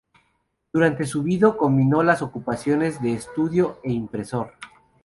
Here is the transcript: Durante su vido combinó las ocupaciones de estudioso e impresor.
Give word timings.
Durante 0.73 1.05
su 1.05 1.21
vido 1.21 1.55
combinó 1.55 2.01
las 2.01 2.23
ocupaciones 2.23 3.03
de 3.03 3.13
estudioso 3.13 3.79
e 3.83 3.91
impresor. 3.91 4.53